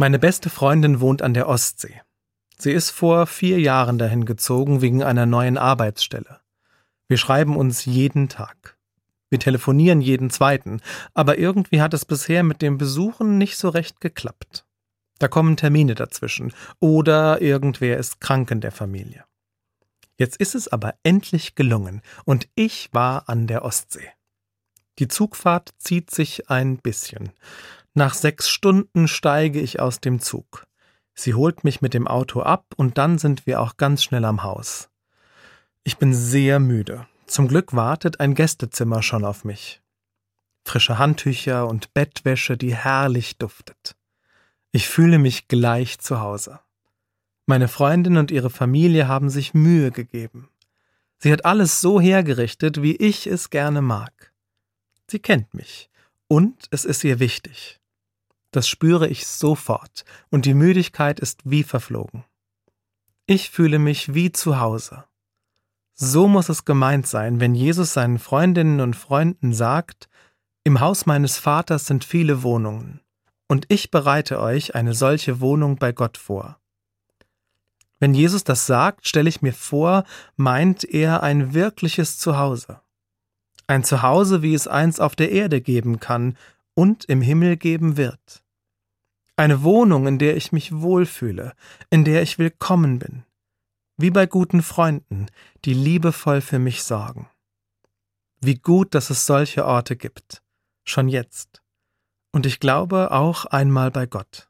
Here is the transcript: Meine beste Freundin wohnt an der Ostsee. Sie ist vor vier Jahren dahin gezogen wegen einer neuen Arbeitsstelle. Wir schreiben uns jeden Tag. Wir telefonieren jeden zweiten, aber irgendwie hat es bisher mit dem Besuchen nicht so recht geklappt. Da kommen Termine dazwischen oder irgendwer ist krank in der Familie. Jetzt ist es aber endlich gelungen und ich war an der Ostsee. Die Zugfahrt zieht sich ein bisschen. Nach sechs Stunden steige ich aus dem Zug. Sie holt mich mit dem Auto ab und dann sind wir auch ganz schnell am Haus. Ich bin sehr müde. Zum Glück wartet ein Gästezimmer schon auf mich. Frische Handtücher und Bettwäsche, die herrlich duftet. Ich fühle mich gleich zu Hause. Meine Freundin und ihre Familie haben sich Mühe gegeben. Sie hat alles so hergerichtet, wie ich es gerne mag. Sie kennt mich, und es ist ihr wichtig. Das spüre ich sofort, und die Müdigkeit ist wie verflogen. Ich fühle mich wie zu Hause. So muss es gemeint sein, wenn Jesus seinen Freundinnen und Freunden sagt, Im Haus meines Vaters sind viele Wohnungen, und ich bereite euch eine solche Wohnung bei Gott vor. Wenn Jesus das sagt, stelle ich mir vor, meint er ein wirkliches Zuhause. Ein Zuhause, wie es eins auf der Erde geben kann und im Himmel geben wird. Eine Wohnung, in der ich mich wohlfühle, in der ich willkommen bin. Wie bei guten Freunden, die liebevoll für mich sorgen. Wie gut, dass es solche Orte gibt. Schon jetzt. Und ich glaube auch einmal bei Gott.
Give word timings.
Meine 0.00 0.18
beste 0.18 0.48
Freundin 0.48 1.00
wohnt 1.00 1.20
an 1.20 1.34
der 1.34 1.46
Ostsee. 1.46 2.00
Sie 2.56 2.72
ist 2.72 2.88
vor 2.88 3.26
vier 3.26 3.60
Jahren 3.60 3.98
dahin 3.98 4.24
gezogen 4.24 4.80
wegen 4.80 5.02
einer 5.02 5.26
neuen 5.26 5.58
Arbeitsstelle. 5.58 6.40
Wir 7.06 7.18
schreiben 7.18 7.54
uns 7.54 7.84
jeden 7.84 8.30
Tag. 8.30 8.78
Wir 9.28 9.38
telefonieren 9.38 10.00
jeden 10.00 10.30
zweiten, 10.30 10.80
aber 11.12 11.36
irgendwie 11.36 11.82
hat 11.82 11.92
es 11.92 12.06
bisher 12.06 12.42
mit 12.44 12.62
dem 12.62 12.78
Besuchen 12.78 13.36
nicht 13.36 13.58
so 13.58 13.68
recht 13.68 14.00
geklappt. 14.00 14.64
Da 15.18 15.28
kommen 15.28 15.58
Termine 15.58 15.94
dazwischen 15.94 16.54
oder 16.78 17.42
irgendwer 17.42 17.98
ist 17.98 18.22
krank 18.22 18.50
in 18.50 18.62
der 18.62 18.72
Familie. 18.72 19.26
Jetzt 20.16 20.38
ist 20.38 20.54
es 20.54 20.66
aber 20.66 20.94
endlich 21.02 21.56
gelungen 21.56 22.00
und 22.24 22.48
ich 22.54 22.88
war 22.92 23.28
an 23.28 23.46
der 23.46 23.66
Ostsee. 23.66 24.08
Die 24.98 25.08
Zugfahrt 25.08 25.70
zieht 25.78 26.10
sich 26.10 26.48
ein 26.48 26.78
bisschen. 26.78 27.32
Nach 27.94 28.14
sechs 28.14 28.48
Stunden 28.48 29.08
steige 29.08 29.60
ich 29.60 29.80
aus 29.80 30.00
dem 30.00 30.20
Zug. 30.20 30.66
Sie 31.14 31.34
holt 31.34 31.64
mich 31.64 31.82
mit 31.82 31.92
dem 31.92 32.06
Auto 32.06 32.40
ab 32.40 32.66
und 32.76 32.98
dann 32.98 33.18
sind 33.18 33.46
wir 33.46 33.60
auch 33.60 33.76
ganz 33.76 34.04
schnell 34.04 34.24
am 34.24 34.42
Haus. 34.42 34.88
Ich 35.82 35.98
bin 35.98 36.14
sehr 36.14 36.60
müde. 36.60 37.06
Zum 37.26 37.48
Glück 37.48 37.74
wartet 37.74 38.20
ein 38.20 38.34
Gästezimmer 38.34 39.02
schon 39.02 39.24
auf 39.24 39.44
mich. 39.44 39.80
Frische 40.64 40.98
Handtücher 40.98 41.66
und 41.66 41.92
Bettwäsche, 41.94 42.56
die 42.56 42.74
herrlich 42.74 43.38
duftet. 43.38 43.96
Ich 44.72 44.88
fühle 44.88 45.18
mich 45.18 45.48
gleich 45.48 45.98
zu 45.98 46.20
Hause. 46.20 46.60
Meine 47.46 47.66
Freundin 47.66 48.16
und 48.16 48.30
ihre 48.30 48.50
Familie 48.50 49.08
haben 49.08 49.30
sich 49.30 49.52
Mühe 49.52 49.90
gegeben. 49.90 50.48
Sie 51.18 51.32
hat 51.32 51.44
alles 51.44 51.80
so 51.80 52.00
hergerichtet, 52.00 52.80
wie 52.82 52.94
ich 52.94 53.26
es 53.26 53.50
gerne 53.50 53.82
mag. 53.82 54.32
Sie 55.10 55.18
kennt 55.18 55.52
mich, 55.54 55.90
und 56.28 56.66
es 56.70 56.84
ist 56.84 57.02
ihr 57.02 57.18
wichtig. 57.18 57.79
Das 58.50 58.68
spüre 58.68 59.08
ich 59.08 59.26
sofort, 59.26 60.04
und 60.30 60.44
die 60.44 60.54
Müdigkeit 60.54 61.20
ist 61.20 61.42
wie 61.44 61.62
verflogen. 61.62 62.24
Ich 63.26 63.50
fühle 63.50 63.78
mich 63.78 64.14
wie 64.14 64.32
zu 64.32 64.58
Hause. 64.58 65.04
So 65.94 66.26
muss 66.26 66.48
es 66.48 66.64
gemeint 66.64 67.06
sein, 67.06 67.38
wenn 67.40 67.54
Jesus 67.54 67.92
seinen 67.92 68.18
Freundinnen 68.18 68.80
und 68.80 68.96
Freunden 68.96 69.52
sagt, 69.52 70.08
Im 70.64 70.80
Haus 70.80 71.06
meines 71.06 71.38
Vaters 71.38 71.86
sind 71.86 72.04
viele 72.04 72.42
Wohnungen, 72.42 73.00
und 73.48 73.66
ich 73.68 73.90
bereite 73.90 74.40
euch 74.40 74.74
eine 74.74 74.94
solche 74.94 75.40
Wohnung 75.40 75.76
bei 75.76 75.92
Gott 75.92 76.18
vor. 76.18 76.58
Wenn 77.98 78.14
Jesus 78.14 78.44
das 78.44 78.66
sagt, 78.66 79.06
stelle 79.06 79.28
ich 79.28 79.42
mir 79.42 79.52
vor, 79.52 80.04
meint 80.36 80.84
er 80.84 81.22
ein 81.22 81.54
wirkliches 81.54 82.18
Zuhause. 82.18 82.80
Ein 83.66 83.84
Zuhause, 83.84 84.42
wie 84.42 84.54
es 84.54 84.66
eins 84.66 84.98
auf 84.98 85.14
der 85.14 85.30
Erde 85.30 85.60
geben 85.60 86.00
kann 86.00 86.36
und 86.74 87.04
im 87.06 87.22
Himmel 87.22 87.56
geben 87.56 87.96
wird. 87.96 88.42
Eine 89.36 89.62
Wohnung, 89.62 90.06
in 90.06 90.18
der 90.18 90.36
ich 90.36 90.52
mich 90.52 90.72
wohlfühle, 90.72 91.54
in 91.88 92.04
der 92.04 92.22
ich 92.22 92.38
willkommen 92.38 92.98
bin. 92.98 93.24
Wie 93.96 94.10
bei 94.10 94.26
guten 94.26 94.62
Freunden, 94.62 95.26
die 95.64 95.74
liebevoll 95.74 96.40
für 96.40 96.58
mich 96.58 96.82
sorgen. 96.82 97.28
Wie 98.40 98.56
gut, 98.56 98.94
dass 98.94 99.10
es 99.10 99.26
solche 99.26 99.64
Orte 99.64 99.96
gibt. 99.96 100.42
Schon 100.84 101.08
jetzt. 101.08 101.62
Und 102.32 102.46
ich 102.46 102.60
glaube 102.60 103.12
auch 103.12 103.44
einmal 103.46 103.90
bei 103.90 104.06
Gott. 104.06 104.49